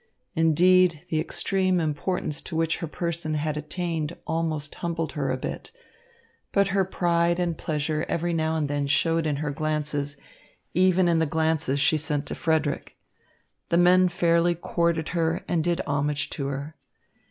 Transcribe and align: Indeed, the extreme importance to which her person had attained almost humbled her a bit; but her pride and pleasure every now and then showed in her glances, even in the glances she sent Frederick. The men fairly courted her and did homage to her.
Indeed, 0.33 1.03
the 1.11 1.19
extreme 1.19 1.79
importance 1.79 2.41
to 2.41 2.55
which 2.55 2.77
her 2.79 2.87
person 2.87 3.35
had 3.35 3.55
attained 3.55 4.17
almost 4.25 4.73
humbled 4.81 5.11
her 5.11 5.29
a 5.29 5.37
bit; 5.37 5.71
but 6.51 6.69
her 6.69 6.83
pride 6.83 7.37
and 7.39 7.55
pleasure 7.55 8.03
every 8.09 8.33
now 8.33 8.55
and 8.55 8.67
then 8.67 8.87
showed 8.87 9.27
in 9.27 9.35
her 9.35 9.51
glances, 9.51 10.17
even 10.73 11.07
in 11.07 11.19
the 11.19 11.27
glances 11.27 11.79
she 11.79 11.99
sent 11.99 12.35
Frederick. 12.35 12.97
The 13.69 13.77
men 13.77 14.09
fairly 14.09 14.55
courted 14.55 15.09
her 15.09 15.43
and 15.47 15.63
did 15.63 15.81
homage 15.85 16.31
to 16.31 16.47
her. 16.47 16.75